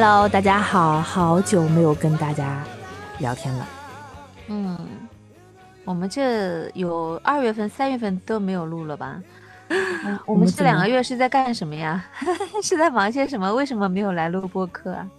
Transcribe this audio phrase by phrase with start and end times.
[0.00, 2.62] Hello，大家好，好久没有跟大家
[3.18, 3.66] 聊天了。
[4.46, 4.78] 嗯，
[5.84, 9.20] 我们这有二月份、三月份都没有录了吧？
[10.24, 12.04] 我们这两个月是在干什么呀？
[12.62, 13.52] 是在忙些什么？
[13.52, 15.10] 为什么没有来录播客啊？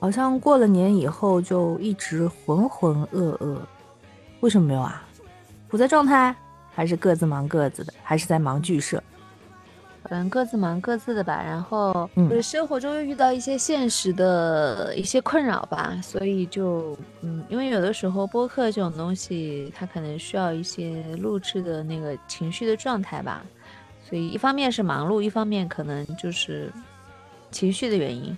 [0.00, 3.58] 好像过了年以后就一直浑浑噩噩。
[4.40, 5.02] 为什么没有啊？
[5.68, 6.34] 不在状态，
[6.74, 9.02] 还是各自忙各自的，还是在忙剧社？
[10.10, 11.42] 嗯，各自忙各自的吧。
[11.42, 23.42] 然后就是生活中又遇到一些现实的一些困扰吧，所以就嗯，因为有的时候播客这种东西，它可能需要一些录制的那个情绪的状态吧。
[24.08, 26.70] 所以一方面是忙碌，一方面可能就是
[27.50, 28.36] 情绪的原因，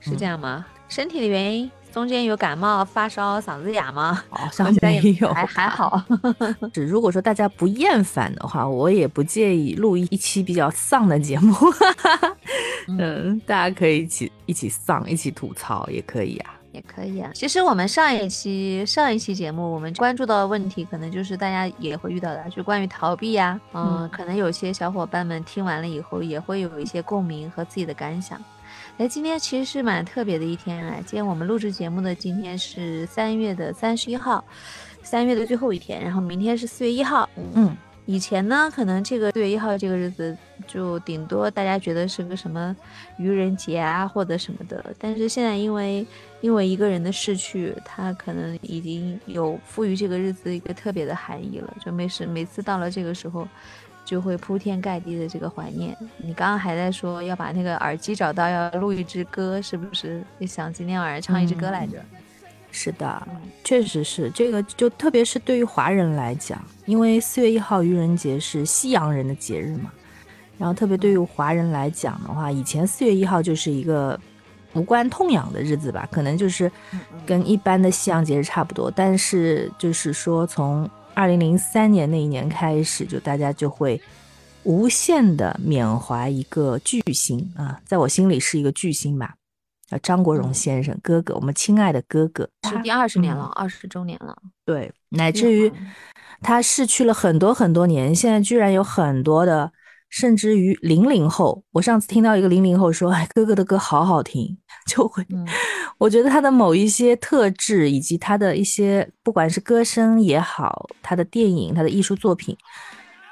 [0.00, 0.66] 是这样吗？
[0.88, 1.70] 身体的原因？
[1.92, 4.24] 中间有感冒、发烧、嗓子哑吗？
[4.30, 6.02] 好 像没有，还还好。
[6.72, 11.54] 只如果说大家不厌烦的话，我也不介意录一期比较丧的节目。
[12.88, 17.30] 嗯，大家可以一起一起丧，一起吐槽也可以啊，也可以啊。
[17.34, 23.60] 其实我们上一期上一期节目，我们关注到的问题，可能就是大家也会遇到的，就关于逃避呀。
[23.74, 28.40] 嗯，可能有些小伙伴们听完了以后，也会有一些共鸣和自己的感想。
[28.98, 30.96] 哎，今天其实是蛮特别的一天啊！
[30.98, 34.44] 今天我们录制节目的今天是三月的三十一号，
[35.02, 37.28] 三月的最后一天，然后明天是四月一号。
[37.54, 40.36] 嗯，以前呢，可能这个四月一号这个日子
[40.68, 42.76] 就顶多大家觉得是个什么
[43.18, 46.06] 愚人节啊或者什么的，但是现在因为
[46.42, 53.48] 因为一个人的逝去，他可能已经有赋予这个日子一个特别的含义了，就没事每次到了这个时候。
[54.04, 55.96] 就会铺天盖地的这个怀念。
[56.16, 60.22] 你刚刚还在说要把那个耳机找到，要录一支歌，是不是？
[60.38, 62.02] 你想今天晚上唱一支歌来着？
[62.70, 63.28] 是的，
[63.62, 64.62] 确实是这个。
[64.62, 69.92] 就特别是对于华人来讲，因为四月一号愚人节是西洋人的节日嘛。
[70.58, 74.18] 然后特别对于华人来讲的话，以前四月一号就是一个
[74.74, 76.70] 无关痛痒的日子吧，可能就是
[77.26, 78.90] 跟一般的西洋节日差不多。
[78.90, 84.00] 但是就是说从二零零三年那一年开始，就大家就会
[84.62, 89.34] 无限的缅怀一个巨星啊，在我心里是一个巨星吧，
[89.88, 95.72] 叫张国荣先生哥哥，我们亲爱的哥哥，是第二十年了，二十周年了，对，乃至于
[96.40, 99.72] 他逝去了很多很多年，现在居然有很多的。
[100.14, 105.26] 甚至于零零后，我上次听到一个零零后说：“哎，哥哥的歌好好听。”就会，
[106.02, 112.56] 我觉得他的某一些特质，以及他的一些，不管是歌声也好，他的电影、他的艺术作品，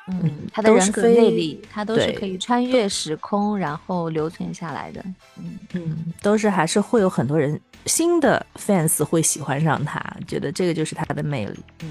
[0.07, 5.05] 嗯，他的人格魅力，他都是可以穿越时空，然后留存下来的。
[5.37, 11.59] 嗯嗯，都是还是会有很多人新的 fans 会喜欢上他，觉得这个就是他的魅力。
[11.83, 11.89] 嗯。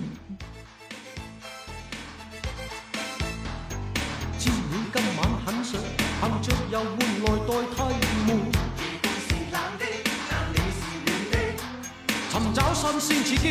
[12.79, 13.45] 新鲜刺激，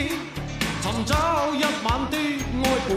[0.81, 1.13] 寻找
[1.55, 2.91] 一晚的爱伴。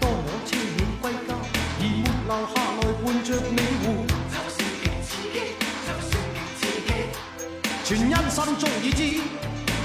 [0.00, 0.14] 当我
[0.46, 1.30] 车你归家，
[1.78, 3.86] 而没留下来伴着你玩，
[4.32, 5.36] 就算极刺激，
[5.84, 6.90] 就算极刺激，
[7.84, 9.00] 全因心中已知，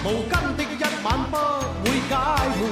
[0.05, 0.65] 无根的一
[1.03, 1.35] 晚不
[1.83, 2.11] 会解
[2.55, 2.71] 闷。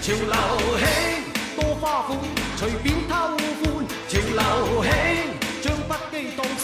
[0.00, 0.32] 潮流
[0.80, 0.82] 兴，
[1.56, 2.08] 多花款，
[2.56, 3.12] 随便偷
[3.60, 3.62] 欢。
[4.08, 4.88] 潮流兴，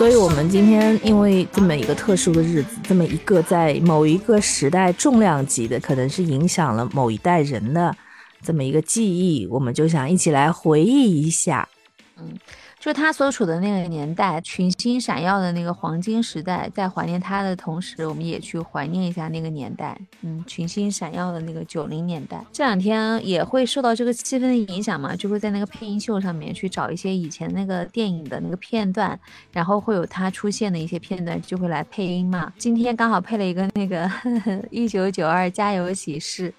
[0.00, 7.94] 所以，我们今天因为这么一个特殊的日子，这么一个在某一个时代重量级的，可能是影响了某一代人的
[8.42, 11.68] 这么一个记忆，我们就想一起来回忆一下。
[12.16, 12.32] 嗯。
[12.80, 22.42] 就他所处的那个年代，群星闪耀的那个黄金时代，在怀念他的同时，我们也去怀念一下那个年代，嗯，群星闪耀的那个九零年代。
[22.50, 29.20] 这两天也会受到这个气氛的影响嘛，就会在那个配音秀上面去找一些以前那个电影的那个片段，
[29.52, 32.50] 然后会有他出现的一些片段，就会来配音嘛。
[32.56, 34.10] 今天刚好配了一个那个
[34.72, 36.50] 一九九二家有喜事。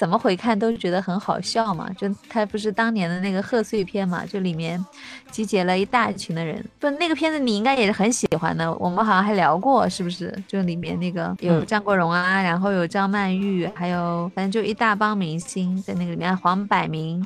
[0.00, 4.82] 怎么回看都觉得很好笑嘛，就他不是当年的那个贺岁片嘛，就里面
[5.30, 10.34] 集结了一大群的人，不那个片子你应该也是很喜欢的，我们好像还聊过是不是？
[10.48, 17.22] 就里面那个有张国荣啊，然后有张曼玉，还有反正就一大帮明星在那个里面，黄百鸣。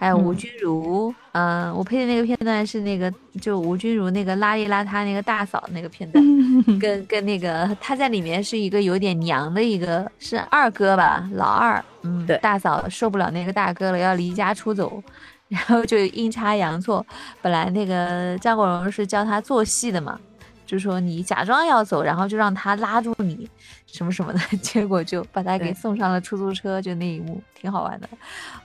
[0.00, 6.24] 还有吴君如，嗯，我配的那个片段是那个，就吴君如那个邋里邋遢那个大嫂那个片段，
[6.78, 15.02] 跟跟那个她在里面是一个有点娘的一个，是二哥吧，老二，嗯，对，大嫂受不了那个大哥了，要离家出走，
[15.48, 17.04] 然后就阴差阳错，
[17.42, 20.18] 本来那个张国荣是教他做戏的嘛。
[20.66, 23.48] 就说你假装要走，然后就让他拉住你，
[23.86, 28.08] 什么什么的， 结果就把他给送上了出租车，就那一幕挺好玩的。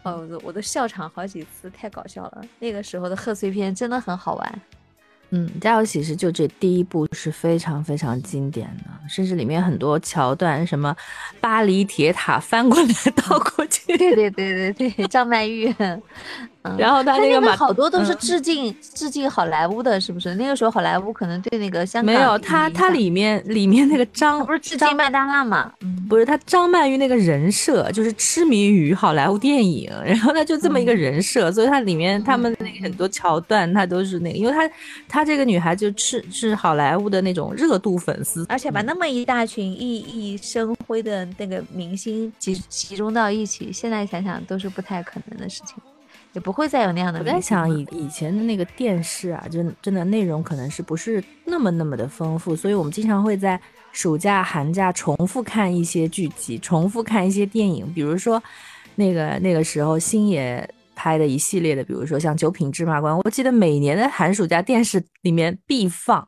[0.04, 2.42] 哦，我都我都笑场好几次，太搞笑了。
[2.60, 4.62] 那个时候的贺岁片真的很好玩。
[5.36, 10.96] 嗯，《家有喜事》就这第一部是非常非常经典的，甚至里面很多桥段，什么
[11.42, 12.88] 巴黎铁塔翻过来
[13.28, 15.74] 倒过去，对对对对对，张曼玉。
[16.64, 16.76] 嗯。
[16.78, 18.18] 然后他他那个好多都是嗯。
[18.20, 20.34] 致敬、致敬好莱坞的，是不是？
[20.36, 25.72] 那个时候好莱坞可能对那个香港没有有他，他里面里面那个张不是致敬麦当娜嘛？
[25.82, 34.70] 嗯，不是他张曼玉那个人设，就是痴迷于好莱坞电影， 然后他就这么一个嗯人设，所以他里面他们那个很多桥段，他都是那个，因为他
[35.08, 45.76] 他这个女孩就是是好莱坞的那种热度粉丝，而且把嗯那么一大群熠熠生辉的那个明星集集中到一起，现在想想都是不太可能的事情，
[46.34, 47.24] 也不会再有那样的我。
[47.24, 53.60] 在想以以前的那个电视啊，真真的内容可能是不是那么那么的丰富，所以我们经常会在
[53.92, 58.42] 暑假、寒假重复看一些剧集，重复看一些电影，比如说
[58.96, 66.28] 那个那个时候星爷拍的一系列的，比如说像《九品芝麻官》，我记得每年的寒暑假电视里面必放。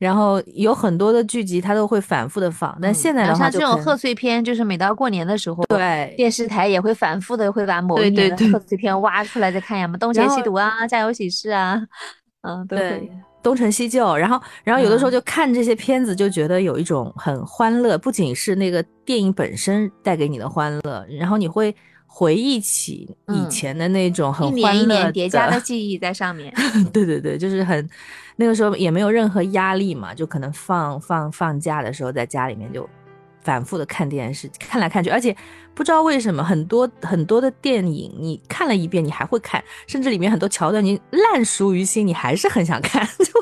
[0.00, 11.80] 然后有很多的剧集，它都会反复的放，但现在的话像这种贺岁片，就是每到过年的时候，对电视台也会反复的会把某一年的贺岁片挖出来再看一下嘛，东邪西毒啊，家有喜事啊，
[12.40, 13.12] 嗯，都对。
[13.42, 21.74] 东成西就，然后，然后有的时候嗯就看这些片子，就觉得有一种很欢乐，不仅是那个电影本身带给你的欢乐，然后你会
[22.12, 23.48] 回忆起以嗯。
[23.48, 26.52] 前的那种很一欢乐年一年叠加的记忆在上面。
[26.92, 27.88] 对对对，就是很
[28.36, 32.88] 那个时候也没有任何压力嘛，就可能放放放假的时候在家里面就
[33.42, 35.34] 反复的看电视，看来看去，而且
[35.74, 43.32] 不知道为什么很多很多的电影你看了一遍你还会看，甚至里面很多桥段你烂熟于心，你还是很想看， 就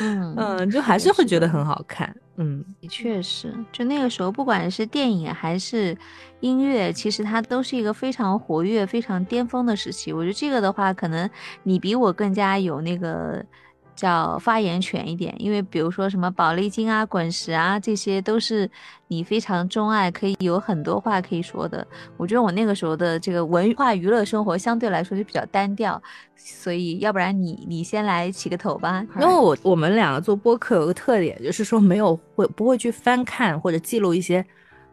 [0.00, 2.64] 嗯嗯，就还是会觉得很好看，嗯。
[2.80, 5.96] 的确是，就那个时候，不管是电影还是
[6.40, 10.12] 音乐，其实它都是一个非常活跃、非常巅峰的时期。
[10.12, 11.28] 我觉得这个的话，可能
[11.62, 13.44] 你比我更加有那个
[13.94, 18.68] 叫发言权一点，因为比如说什么宝丽金啊、滚石啊，这些都是
[19.08, 21.86] 你非常钟爱，可以有很多话可以说的。
[22.16, 26.02] 我觉得我那个时候的这个文化娱乐生活相对来说就比较单调，
[26.34, 29.34] 所以要不然你你先来起个头吧，因为。
[29.34, 34.44] 我我们两个做播客有个特点，就是说没有会不会去翻看或者记录一些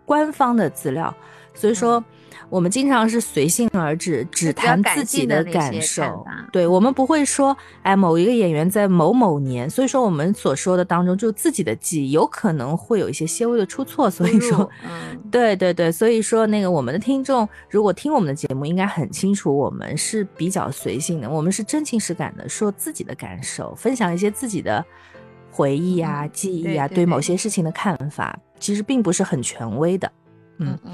[0.06, 1.14] 官方的资料，
[1.54, 2.04] 所以说
[2.50, 6.48] 我们经常是随性而至，只谈自己的感受法。
[6.52, 14.70] 对我们不会说，哎，某一个演员在某某年，所以说我们所说的当中就自己的记忆有可能会有一些些微的出错，所以说。
[14.84, 24.84] 嗯，对对对，所以说那个我们的听众如果听我们的节目，应该很清楚，我们是比较随性的，我们是真情实感的说自己的感受，分享一些自己的
[25.50, 30.12] 回忆啊、嗯记忆啊，对某对对对些事情的看法，其实并不是很权威的。
[30.58, 30.92] 嗯嗯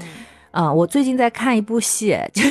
[0.58, 2.42] 啊、我最近在看一部戏，就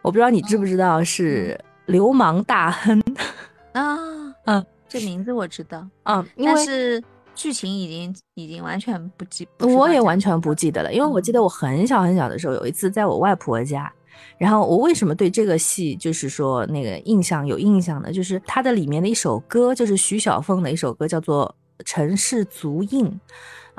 [0.00, 1.54] 我不知道你知不知道是
[1.92, 2.98] 《流氓大亨》
[3.78, 3.98] 啊，
[4.46, 13.92] 嗯，这名字我知道，嗯，因为但是剧情已经已经完全不记，不我也完全不记得了，因为我记得我很小很小的时候，有一次在我外婆家，
[14.38, 18.10] 然后我为什么对这个戏就是说那个印象有印象呢？
[18.10, 21.54] 就是它的里面的一首歌，就是徐小凤的一首歌，叫做
[21.84, 23.04] 《城市足印》。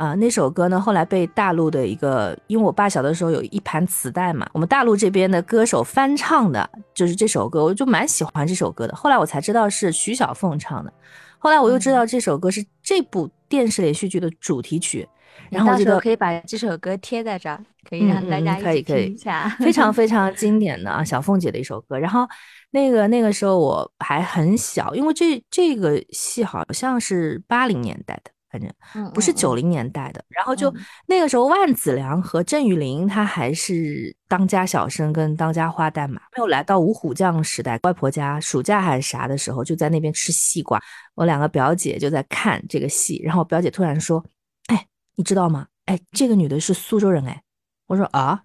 [0.02, 8.96] 啊、那首歌呢，后来被大陆的一个，因为我爸小的时候有一盘磁带嘛，我们大陆这边的歌手翻唱的，就是这首歌，我就蛮喜欢这首歌的。
[8.96, 10.92] 后来我才知道是徐小凤唱的，
[11.38, 15.08] 后来我又知道这首歌是这部电视连续剧的主题曲，
[15.52, 19.56] 然后我觉得可以把这首歌贴在这儿，可以让大家一起可以可以听一下。
[19.60, 22.00] 非常 非常经典的啊，小凤姐的一首歌。
[22.00, 22.28] 然后
[22.72, 30.24] 那个那个时候我还很小，因为这这个戏好像是八零年代的，反正嗯不是嗯九零年代的。
[30.30, 30.76] 然后就嗯
[31.08, 37.80] 那个时候，万梓良和郑裕玲她还是当家小生跟当家花旦嘛，没有来到五虎将时代。
[37.84, 40.82] 外婆家暑假还是啥的时候，就在那边吃西瓜。
[41.16, 44.24] 我两个表姐就在看这个戏，然后我表姐突然说
[44.68, 45.68] ：“哎，你知道吗？
[45.86, 47.42] 哎，这个女的是苏州人哎。”
[47.88, 48.42] 我说啊，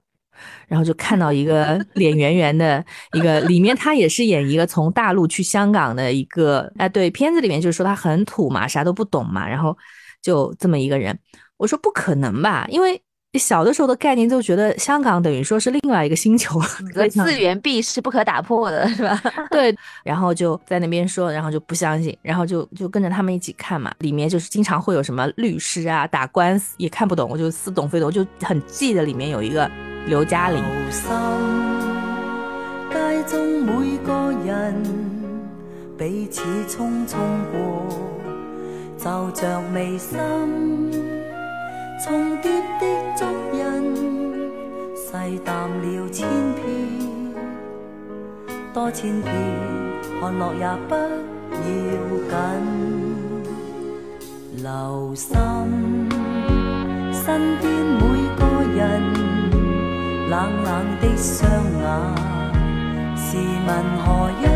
[0.69, 9.77] 然后就看到一个脸圆圆的一个，里面他也是演一个从大陆去香港的一个，哎，对，片子里面就是说他很土嘛，啥都不懂嘛，然后
[10.23, 11.19] 就这么一个人。
[11.57, 13.01] 我说不可能吧，因为
[13.39, 16.59] 小的时候的概念就觉得香港等于说是另外一个星球，
[16.95, 19.19] 个次元壁是不可打破的，是吧？
[19.51, 19.75] 对，
[20.05, 23.91] 然后就在那边说，然后就不相信，然后就就跟着他们一起看嘛。
[23.99, 29.71] 里面就是经常会有什么律师啊打官司，也看不懂，我就似懂非懂，就很记得里面有一个
[30.07, 30.63] 刘嘉玲。
[30.89, 31.11] 心，
[32.93, 34.81] 街中每個人
[35.99, 37.17] 彼此匆匆
[37.51, 37.59] 過，
[38.97, 40.17] 就着眉心
[42.05, 42.87] 重叠的
[43.17, 43.59] 足印，
[44.95, 46.65] 细淡了千遍，
[48.73, 49.35] 多千遍，
[50.21, 51.01] 看落也不要
[52.31, 52.37] 紧。
[54.63, 55.37] 留心
[57.13, 58.01] 身边每
[58.37, 58.43] 个
[58.75, 59.03] 人，
[60.29, 61.87] 冷冷的双眼，
[63.17, 63.69] 试问
[64.05, 64.47] 何因？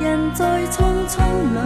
[0.00, 1.22] 人在匆匆
[1.52, 1.58] 里。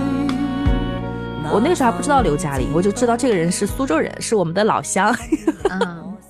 [1.50, 5.16] 我那个时候还不知道刘嘉玲，我就知道这个人是苏州人，是我们的老乡。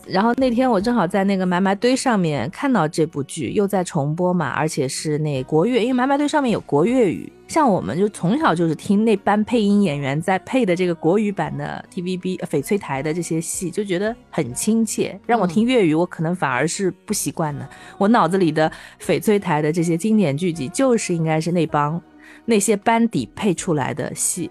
[0.09, 15.19] 然后那天我正好在那个埋埋堆上面看到这部剧，又在重播嘛，而且是那国乐，因为埋埋堆上面有国粤语，像我们就从小就是听那班配音演员在配的这个国语版的 TVB 呃翡翠台的这些戏，就觉得很亲切。
[15.27, 17.69] 让我听粤语，我可能反而是不习惯的。
[17.99, 22.00] 我脑子里的翡翠台的这些经典剧集，就是应该是那帮
[22.47, 24.50] 那些班底配出来的戏。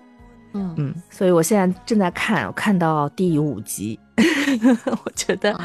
[0.54, 4.00] 嗯嗯，所以我现在正在看，我看到第五集，
[5.06, 5.60] 我觉得，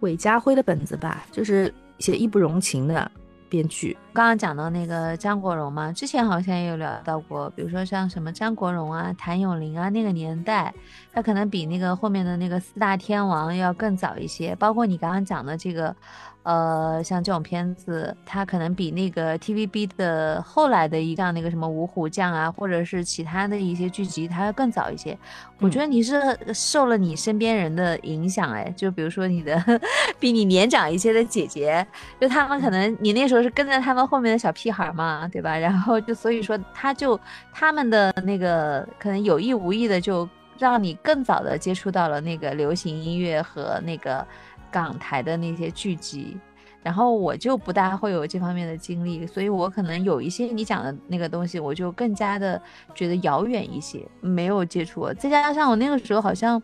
[0.00, 3.10] 韦家辉的本子吧，就是写义不容情的
[3.48, 3.96] 编剧。
[4.14, 10.72] 刚刚讲到那个张国荣嘛，之前好像也有聊到过，比如说像什么张国荣啊、谭咏麟啊，那个年代，
[11.12, 14.54] 他可能比那个后面的那个四大天王要更早一些。
[14.56, 15.96] 包括你刚刚讲的这个，
[16.42, 25.16] 呃，像这种片子，它可能比那个 TVB 的后来的一像那个什么五虎将啊，或者是其他的一些剧集，它要更早一些。
[25.58, 26.20] 我觉得你是
[26.52, 29.80] 受了你身边人的影响，哎，就比如说你的
[30.18, 31.86] 比你年长一些的姐姐，
[32.20, 35.56] 就他们可能你那时候是跟着他们后面的小屁孩嘛，对吧？
[35.56, 37.18] 然后就所以说，他就
[37.52, 40.28] 他们的那个可能有意无意的就
[40.58, 44.26] 让你更早的接触到了那个流行音乐和那个
[44.70, 46.36] 港台的那些剧集。
[46.84, 52.60] 然后我就不大会有这方面的经历，所以我可能有一些你讲的那个东西，我就更加的
[52.92, 55.06] 觉得遥远一些，没有接触。
[55.14, 56.60] 再加上我那个时候好像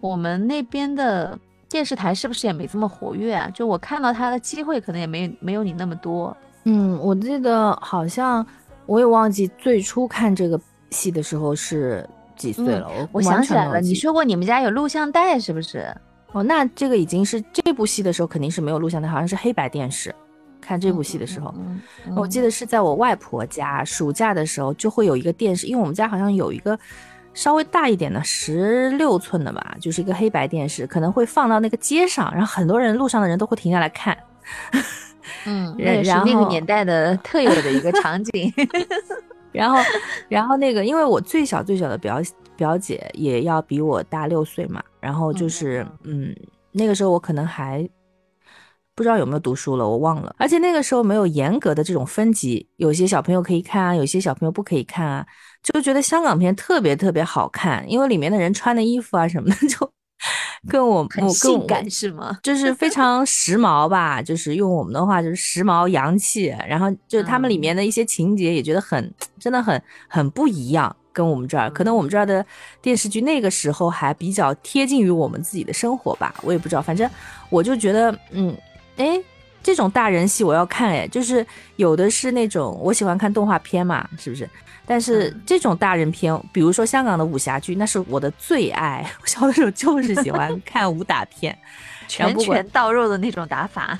[0.00, 3.48] 我们那边的电视台是不是也没这么活跃啊？
[3.54, 6.36] 就我看到他的机会可能也没没有你那么多。
[6.64, 8.46] 嗯，我记得好像
[8.86, 12.86] 我也忘记最初看这个戏的时候是几岁了。
[12.98, 15.94] 嗯我完想起来了，你说过你们家有录像带是不是？
[16.32, 20.14] 哦，那这个已经是这部戏的时候肯定是没有录像带，好像是黑白电视。
[20.60, 26.78] 看这部戏的时候，嗯，嗯我记得是在我外婆家，暑假的时候就会有一个电视，因为我们家好像有一个
[27.34, 34.16] 稍微大一点的十六寸的吧，就是一个黑白电视，可能会放到那个街上，然后很多人路上的人都会停下来看。
[35.46, 38.52] 嗯，然后那个年代的 特有的一个场景。
[39.52, 39.78] 然后，
[40.28, 42.22] 然后那个，因为我最小最小的表
[42.54, 46.32] 表姐也要比我大六岁嘛，然后就是，嗯，
[46.70, 47.84] 那个时候我可能还
[48.94, 50.32] 不知道有没有读书了，我忘了。
[50.38, 55.26] 而且那个时候没有严格的这种分级，有些小朋友可以看啊，有些小朋友不可以看啊，
[55.64, 59.92] 就觉得香港片特别特别好看，因为里面的人穿的衣服啊什么的，就
[60.68, 62.38] 跟我很我性感是吗？
[62.42, 72.44] 就是非常时髦吧，就是用我们的话就是时髦洋气，然后就是他们里面的一些情节也觉得很真的很很不一样，跟我们这儿可能我们这儿的
[72.82, 77.08] 电视剧那个时候还比较贴近于我们自己的生活吧，我也不知道，反正
[77.48, 78.56] 我就觉得嗯，
[78.96, 79.22] 哎。
[79.62, 84.48] 这种大人戏我要看哎，就是有的是那种我喜欢看动画片嘛，是不是？
[84.90, 89.08] 但是嗯这种大人片，比如说香港的武侠剧，那是我的最爱。
[89.22, 91.56] 我小的时候就是喜欢 看武打片，
[92.08, 93.96] 拳拳到肉的那种打法。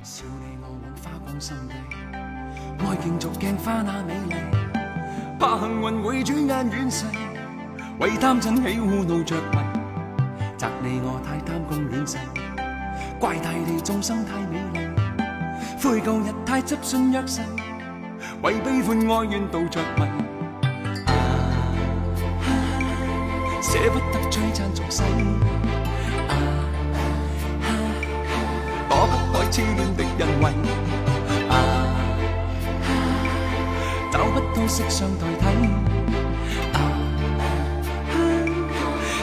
[0.00, 1.74] 笑你我往花光心地，
[2.86, 4.36] 愛競逐鏡花那美麗，
[5.40, 7.04] 怕幸運會轉眼遠逝，
[7.98, 9.58] 為貪嗔喜惡怒着迷，
[10.56, 12.16] 責你我太貪功戀世，
[13.18, 14.97] 怪大地眾生太美麗，
[15.80, 17.40] 悔旧日太执信约誓，
[18.42, 20.02] 为悲欢哀怨妒着迷。
[21.06, 21.12] 啊
[22.42, 22.50] 啊
[23.62, 25.02] 捨不得璀璨俗世，
[26.28, 26.34] 啊
[27.62, 27.68] 啊
[28.88, 30.44] 躲不开痴恋的人為，
[31.48, 31.54] 啊啊
[34.10, 35.44] 找不到色相代替，
[36.72, 36.76] 啊
[37.38, 37.40] 啊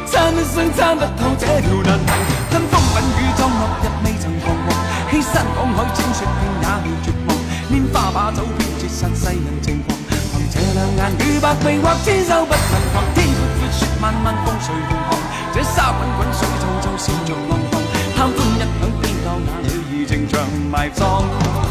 [0.07, 2.13] 參一生参不透这条难题，
[2.49, 4.67] 吞風品雨裝落日未曾彷徨，
[5.15, 7.31] 欺山广海千雪片也未绝望，
[7.71, 15.17] 拈花把酒偏折煞世人情狂，凭这两眼与百臂或千手不能防，天阔阔雪漫漫風隨同航，
[15.53, 17.79] 这沙滚滚水皱皱笑着浪荡。
[18.13, 21.64] 贪欢一晌偏教那女儿情长埋葬。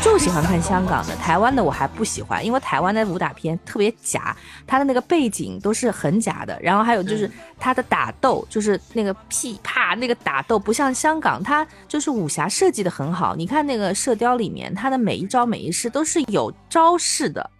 [0.00, 13.34] 就喜欢看香港的，台湾的我还不喜欢，因为台湾的武打片特别假，它的那个背景都是很假的，然后还有就是它的打斗，就是那个噼啪那个打斗，不像香港，它就是武侠设计的很好。
[13.34, 17.50] 你看那个《射雕》里面，它的每一招每一式都是有招式的，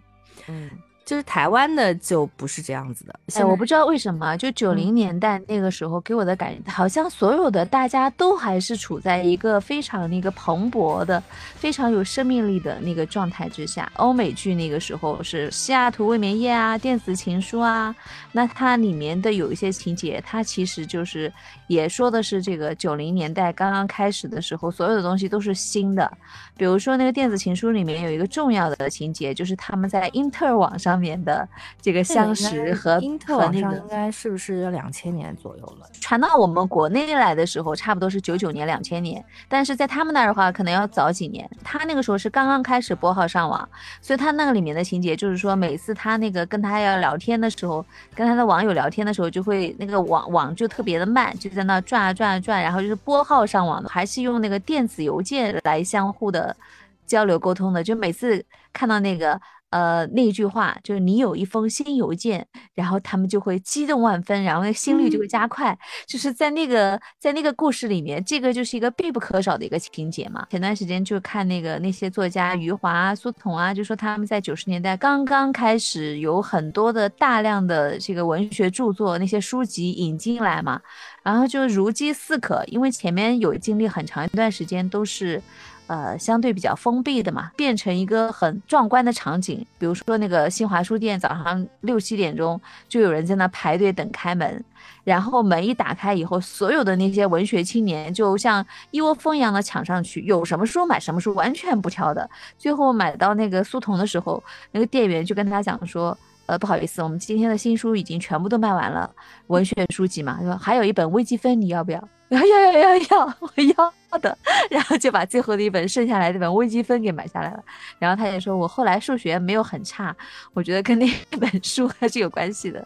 [0.47, 0.71] 嗯。
[1.07, 11.23] 就是台湾的就不是这样子的，哎，我不知道为什么，就九零年代那个时候给我的感觉，好像所有的大家都还是处在一个非常那个蓬勃的、
[11.55, 13.89] 非常有生命力的那个状态之下。
[13.95, 17.95] 欧美剧那个时候是《西雅图未眠夜》啊，《电子情书》啊，
[18.33, 21.33] 那它里面的有一些情节，它其实就是
[21.69, 26.11] 也说的是这个九零年代刚刚开始的时候，所有的东西都是新的。
[26.57, 30.97] 比如说那个《电子情书》里面有一个重要的情节，就是他们在英特尔网上。
[30.97, 31.47] 面的
[31.79, 35.87] 这个相识和英特网上应该是不是两千年左右了？
[36.01, 39.23] 传到我们国内来的时候，差不多是九九年、两千年。
[39.47, 41.47] 但是在他们那儿的话，可能要早几年。
[41.63, 43.69] 他那个时候是刚刚开始拨号上网，
[44.01, 56.57] 所以他那个里面的情节就是说，每次他那个跟他要聊天的时候，跟他的网友聊天的时候，就会那个网网就特别的慢，就在那转啊转啊转，然后就是拨号上网的，还是用那个电子邮件来相互的
[57.05, 57.83] 交流沟通的。
[57.83, 59.41] 就每次看到那个。
[59.71, 65.77] 呃，那句话就是你有一封新邮件，然后他们就会激动万分，然后那心率就会加快。
[66.07, 70.47] 就是在那个在那个故事里面，这个就是一个必不可少的一个情节嘛。
[70.49, 80.81] 前段时间就看那个那些作家余华啊、苏童啊，就说他们在九十年代刚刚开始有很多的大量的这个文学著作，那些书籍引进来嘛，
[81.27, 85.43] 然后就如饥似渴，因为前面有经历很长一段时间都是。
[85.89, 89.65] 呃，相对比较封闭的嘛，变成一个很壮观的场景。
[89.79, 94.65] 比如说那个新华书店，早上六七点钟就有人在那排队等开门，
[95.05, 102.29] 然后门一打开以后，所有的那些文学青年就像一窝蜂一样的抢上去，有什么书买什么书，完全不挑的。
[102.59, 104.43] 最后买到那个书童的时候，
[104.73, 106.19] 那个店员就跟他讲说。
[106.47, 109.11] 呃，不好意思，我们今天的新书已经全部都卖完了，
[109.49, 112.09] 文学书籍嘛，说还有一本微积分，你要不要？
[112.31, 114.37] 要要要要要，我要的。
[114.69, 117.63] 然后就把最后的一本剩下来这本微积分给买下来了。
[118.01, 120.15] 然后他也说，我后来数学没有很差，
[120.53, 122.85] 我觉得跟那本书还是有关系的。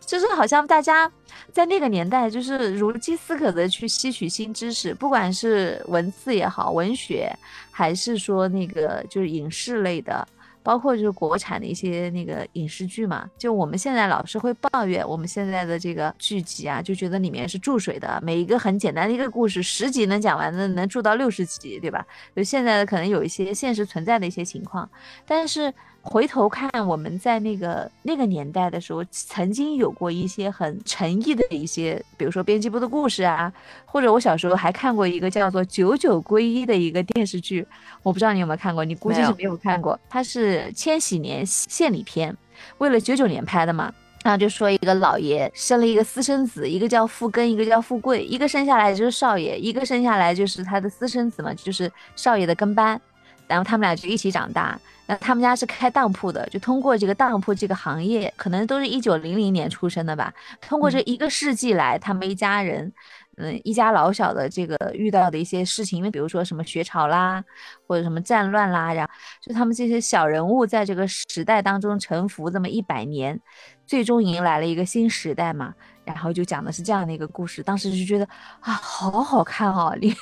[0.00, 1.10] 就是好像大家
[1.52, 7.32] 在那个年代，就是如饥似渴的去吸取新知识，不管是文字也好，文学，
[7.70, 10.26] 还是说那个就是影视类的。
[10.66, 22.04] 包括就是国产的一些那个影视剧嘛，就我们现在老是会抱怨我们现在的这个剧集啊，就觉得里面是注水的，每一个很简单的一个故事，十集能讲完的，能注到六十集，对吧？
[22.34, 24.90] 就现在的可能有一些现实存在的一些情况，
[25.24, 25.72] 但是。
[26.08, 33.52] 回头看我们在那个那个年代的时候，曾经有过一些很诚意的一些，比如说编辑部的故事啊，
[33.84, 37.66] 或者我小时候还看过一个叫做《九九归一》的一个电视剧，
[38.04, 39.98] 我不知道你有没有看过，你估计是没有看过。
[40.08, 42.34] 它是千禧年献礼片，
[42.78, 43.92] 为了九九年拍的嘛。
[44.22, 53.00] 然后就说一个老爷生了一个私生子，一个叫富根，一个叫富贵，一个生下来就是少爷，一个生下来就是他的私生子嘛，就是少爷的跟班。
[53.46, 54.78] 然后他们俩就一起长大。
[55.06, 60.32] 那他们家是开当铺的，就通过这个当铺这个行业，可能都是一九零零年出生的吧。
[60.60, 62.92] 通过这一个世纪来，他们一家人，
[63.36, 67.44] 嗯，一家老小的这个遇到的一些事情，因为比如说什么学潮啦，
[67.86, 73.40] 或者什么战乱啦，然后就他们这些小人物在这个时代当中沉浮这么一百年，
[73.86, 75.74] 最终迎来了一个新时代嘛。
[76.06, 78.24] 然后就讲的是这样的一个故事，当时就觉得
[78.60, 80.14] 啊，好好看哦，里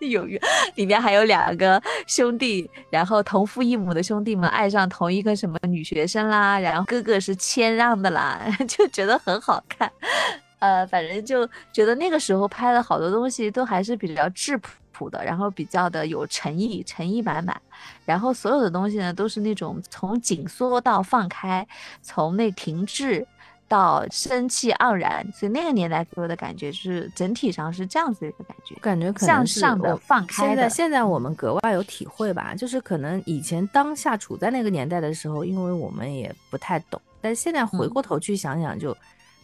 [0.10, 0.26] 有
[0.74, 9.88] 里面还有两个兄弟，然后同父异母的兄弟们爱上同一个什么女学生啦，然后哥哥是谦让的啦， 就觉得很好看，
[10.58, 14.58] 呃，反正就觉得那个时候拍的好多东西都还是比较质
[14.92, 17.60] 朴的，然后比较的有诚意，诚意满满，
[18.04, 21.66] 然后所有的东西呢都是那种从紧缩到放开，
[22.02, 23.26] 从那停滞。
[23.70, 30.48] 到生气盎然，所以那个年代给我的感觉就是整体上是这样子一个感觉，感觉可能是向上的、放开的。
[30.48, 38.96] 现在现在我们格外有体会吧，就是可能以前当下处在那个年代的时候，因为我们也不太懂，但现在回过头去想想，就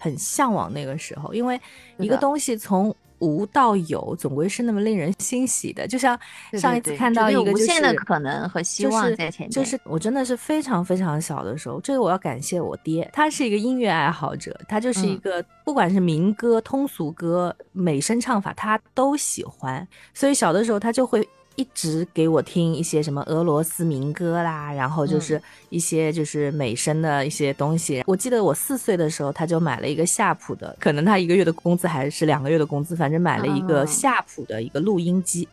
[0.05, 1.59] 很向往那个时候，因为
[1.97, 2.95] 一个东西从。
[3.21, 5.87] 无到有，总归是那么令人欣喜的。
[5.87, 6.19] 就像
[6.55, 9.51] 上一次看到一个，就是无限的可能和希望在前面。
[9.51, 19.87] 就是我真的是非常非常小的时候，这个我要感谢我爹，他是一个音乐爱好者，他就是一个不管是民歌、通俗歌、美声唱法，他都喜欢。
[20.13, 21.27] 所以小的时候他就会。
[21.57, 28.03] 一直给我听一些什么俄罗斯民歌啦，然后就是一些就是美声的一些东西。
[28.07, 35.49] 我记得我四岁的时候，他就买了一个夏普的，可能他一个月的工资还是两个月的工资，反正买了一个夏普的一个录音机。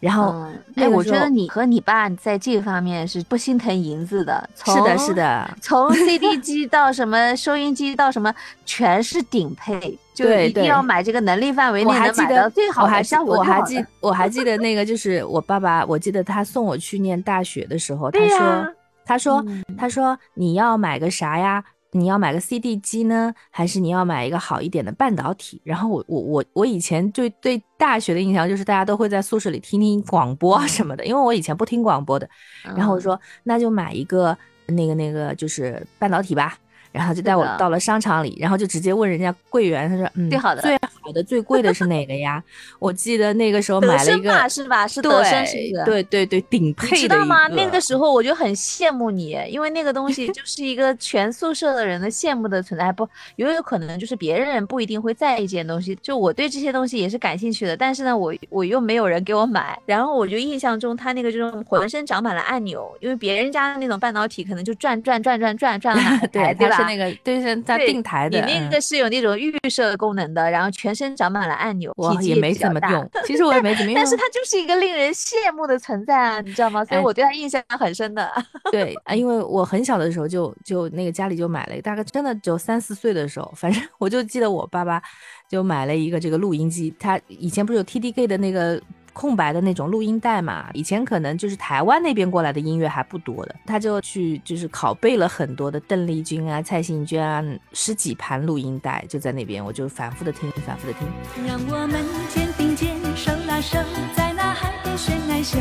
[0.00, 4.48] 然后嗯，哎，我觉得你和你爸在这方面是不心疼银子的。
[4.64, 5.14] 是的，从是。
[5.14, 8.32] 的，从 CD 机到什么收音机到什么，
[8.64, 18.74] 全是顶配，就一定要买这个能力范围内我还记得能买到最好的我还记效果我还记我还记得那个就是我爸爸，我记得他送我去念大学的时候，他说
[19.06, 21.64] 他说嗯他说你要买个啥呀？
[21.96, 25.60] 你要买个 CD 机呢，还是你要买一个好一点的半导体？
[25.64, 32.28] 然后我我我我以前就对大学的印象就是大家都会在宿舍里听听广播啊什么的，因为我以前不听广播的。
[32.76, 36.56] 然后我嗯说那就买一个那个那个就是半导体吧。
[36.92, 42.42] 然后就带我到了商场里，然后就直接问人家柜员，他说：“嗯，最好的最好的、最贵的是哪个呀？”
[42.78, 44.86] 我记得那个时候买了一个，是吧？
[44.86, 45.84] 是德生是不是？
[45.84, 47.46] 对对对，顶配的一知道吗？
[47.48, 52.90] 那个个时候我就很羡慕你，因为那个东西就是一个全宿舍的人的羡慕的存在。
[52.90, 59.78] 不，也有可能就是别人不一定会在意这件东西，就我对这些东西也是感兴趣的，但是呢，我我又没有人给我买。
[59.84, 66.76] 然后我就印象中他那个就是浑身长满了按钮，因为别人家的那种半导体可能就转转转转转转到哪个台， 对，对吧？
[66.76, 76.82] 是那个对是它对定台的，嗯你那个是有那种预设功能的，然后全身长满了按钮，我也没怎么用， 其实我也没怎么用，但是它就是一个令人羡慕的存在啊，你知道吗？
[76.84, 78.32] 所以哎我对它印象很深的。
[78.72, 85.02] 对啊，因为我很小的时候就就那个家里就买了，大概真的只有三四岁的时候，反正我就记得我爸爸
[85.48, 88.80] 就买了一个这个录音机，他以前不是有 TDK 的那个。
[89.16, 101.08] 空白的那种录音带嘛，以前可能就是台湾那边过来的音乐还不多的，他就去就是拷贝了很多的邓丽君啊、蔡幸娟啊十几盘录音带，就在那边，我就反复的听，反复的听。
[101.46, 103.78] 让我们肩并肩，手拉手，
[104.14, 105.58] 在那海边悬崖下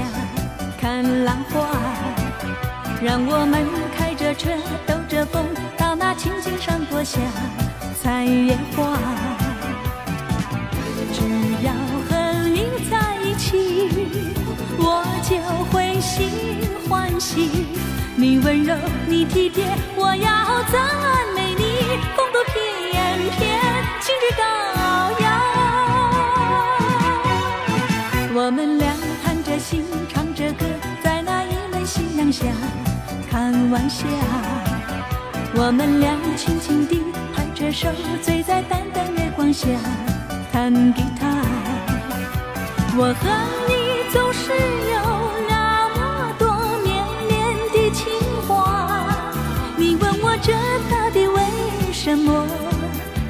[0.78, 1.66] 看浪花。
[3.02, 3.66] 让我们
[3.96, 4.52] 开着车，
[4.86, 5.46] 兜着风，
[5.78, 7.22] 到那青青山坡下
[8.02, 8.98] 采野花。
[11.14, 11.22] 只
[18.46, 18.76] 温柔，
[19.08, 20.80] 你体贴，我要赞
[21.34, 21.80] 美你，
[22.16, 22.54] 风度翩
[23.40, 23.60] 翩，
[24.00, 24.44] 气质高
[25.20, 25.26] 雅。
[28.36, 28.86] 我们俩
[29.24, 30.64] 谈着心，唱着歌，
[31.04, 32.46] 在那一轮夕阳下
[33.32, 34.06] 看晚霞。
[35.56, 37.02] 我们俩轻轻地
[37.36, 37.90] 拍着手，
[38.22, 39.68] 醉在淡淡月光下
[40.54, 41.42] 弹吉他。
[42.96, 43.28] 我和
[43.68, 43.74] 你
[44.14, 44.52] 总是
[44.94, 45.25] 有
[52.06, 52.46] 什么？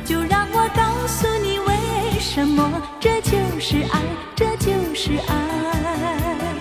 [0.03, 4.01] 就让我告诉你为什么，这就是爱，
[4.35, 6.51] 这就是爱。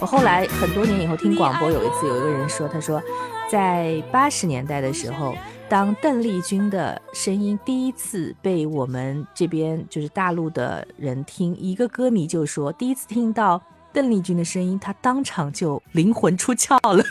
[0.00, 3.02] 我后来很多年以后听广播，有一次有一个人说，他说，
[3.50, 5.34] 在八十年代的时候，
[5.68, 13.60] 当邓丽君的声音第一次被我们这边就是大陆的人听，一个歌迷就说，第一次听到
[13.92, 17.04] 邓丽君的声音，他当场就灵魂出窍了，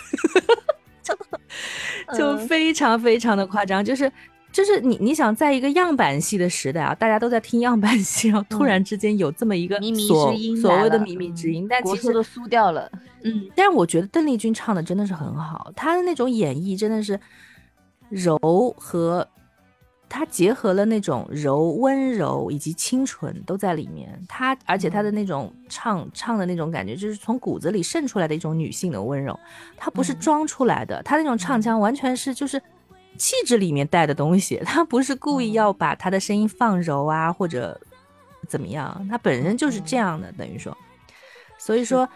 [2.17, 4.11] 就嗯非常非常的夸张，就是。
[4.51, 12.91] 就是你，你想在一个样板戏的时代啊，大家都在听样板戏，然后突嗯然之间有这么一个所之音所谓的靡靡之音，但其实都输掉了。
[13.23, 17.19] 嗯，但是我觉得邓丽君唱的真的是很好，她的那种演绎真的是
[18.09, 19.25] 柔和，
[20.09, 24.19] 她结合了那种柔、温柔以及清纯都在里面。
[24.27, 29.39] 她而且她的那种唱唱的那种感觉，就是从骨子里渗出来的一种女性的温柔，
[29.77, 32.59] 她不是嗯装出来的，她那种唱腔完全是就是。
[33.19, 37.79] 气质里面带的东西， 他不是故意嗯要把他的声音放柔啊，或者
[38.47, 40.75] 怎么样，他本身就是这样的，等于说，
[41.59, 42.07] 所以说，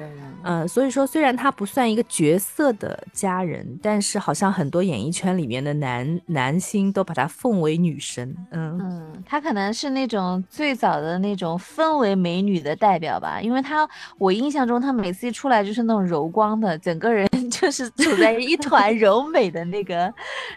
[0.43, 8.33] 嗯，所以说虽然她不算一个角色的佳人，但是好像很多演艺圈里面的男男星都把她奉为女神。
[8.51, 20.11] 嗯，嗯，她可能是那种最早的那种氛围美女的代表吧，因为她我印象中她每次一出来就是那种柔光的，整个人就是处在一团柔美的那个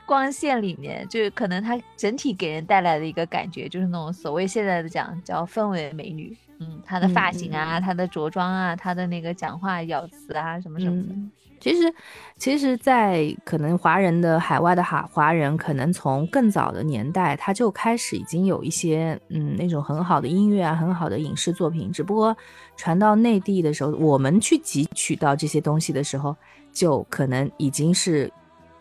[0.07, 6.37] 光线里面，就是可能她整体给人带来的一个感觉就是那种所谓现在的讲叫氛围美女。
[6.61, 11.09] 嗯，他的发型啊，他的着装啊，他的那个讲话咬词啊，什么什么的。
[11.11, 11.92] 嗯其实，
[12.37, 21.90] 其实，在可能华人的海外的哈华人，可能从更早的年代，他就开始已经有一些嗯那种很好的音乐啊，很好的影视作品。
[21.90, 22.37] 只不过
[22.77, 26.37] 传到内地的时候，我们去汲取到这些东西的时候，
[26.73, 28.31] 就可能已经是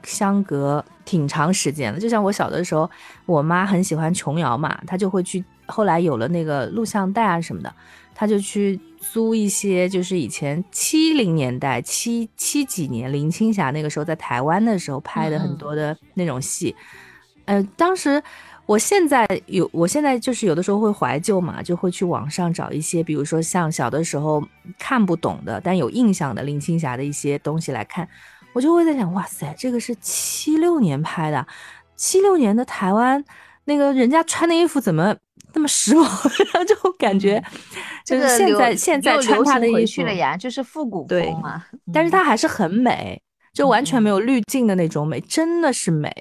[0.04, 2.00] 相隔挺长时间了。
[2.00, 2.88] 就像我小的时候，
[3.26, 5.44] 我妈很喜欢琼瑶嘛，她就会去。
[5.68, 7.74] 后来有了那个录像带啊什么的，
[8.14, 16.76] 他就去租一些，就是以前七零年代七七几年林青霞那个时候在台湾的时候拍的很多的那种戏。
[17.46, 18.22] 呃，当时
[18.66, 24.44] 我现在有，我现在就是有的时候会怀旧嘛，就会去网上找一些，比如说像小的时候
[24.80, 28.08] 看不懂的，但有印象的林青霞的一些东西来看，
[28.54, 31.46] 我就会在想，哇塞，这个是七六年拍的，
[31.96, 33.24] 七六年的台湾
[33.66, 35.16] 那个人家穿的衣服怎么
[35.56, 36.04] 那么时髦？
[36.54, 37.42] 然后就感觉，
[38.06, 43.20] 就是现在现在穿他的衣服了呀，就是复古风嘛，但是它还是很美，
[43.54, 46.12] 就完全没有滤镜的那种美，真的是美。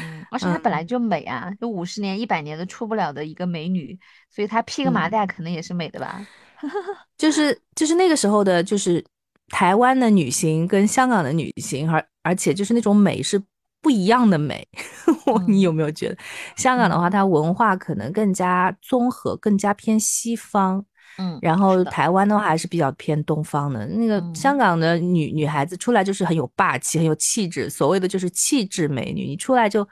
[0.00, 3.96] 嗯，而且她本来就美啊，就五十年、一百年都出不了的一个美女，
[4.34, 6.26] 所以她披个麻袋可能也是美的吧。
[7.16, 9.04] 就是就是那个时候的，就是
[9.48, 13.40] 台湾的女星跟香港的女星，而而且就是那种美是
[13.86, 14.66] 不一样的美。
[15.46, 16.16] 你有没有觉得，
[16.56, 20.84] 香港的话，它文化可能更加综合，更加偏西方。
[21.18, 23.86] 嗯，然后台湾的话还是比较偏东方的。
[23.86, 29.24] 那个香港的女女孩子出来就是很有霸气，很有气质，所谓的就是气质美女。
[29.24, 29.82] 你出来就，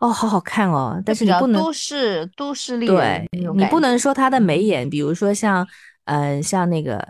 [0.00, 1.02] 哦，好好看哦。
[1.04, 5.66] 但是你不能都市都市丽人，你不能说她的眉眼，比如说像，
[6.04, 7.04] 嗯，像那个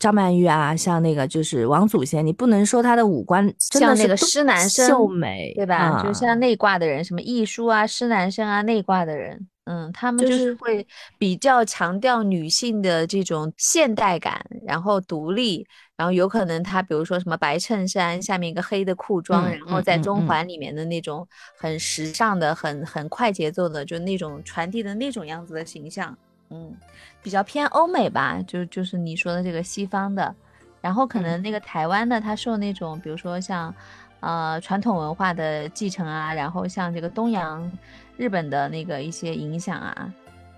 [0.00, 6.02] 张曼玉啊，像那个就是王祖贤，你不能说她的五官像那个施南生秀美，对吧？
[6.02, 9.46] 就像内挂的人，什么艺术啊，施南生啊，内挂的人。
[9.66, 21.26] 嗯，他们就是会比较强调女性的这种现代感，然后独立，然后有可能她比如说什么白衬衫下面一个黑的裤装，然后在中环里面的那种
[21.56, 26.14] 很时尚的、很很快节奏的，就那种传递的那种样子的形象，
[26.50, 26.76] 嗯，
[27.24, 30.32] 比较偏欧美吧，就就是你说的这个西方的，
[30.80, 33.74] 然后可能那个台湾的，它受那种比如说像
[34.20, 37.68] 呃传统文化的继承啊，然后像这个东洋。
[38.16, 40.08] 日本的那个一些影响啊，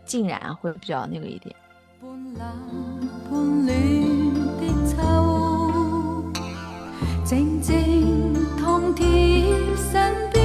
[0.05, 1.57] 浸染会比较那个一点。
[2.03, 2.45] 半冷
[3.31, 3.73] 半暖
[4.61, 4.95] 的秋，
[7.25, 9.07] 静静痛贴
[9.91, 10.36] 身。